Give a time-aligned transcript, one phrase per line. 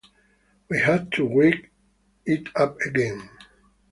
[0.67, 1.69] We had to wake
[2.25, 3.29] it up again.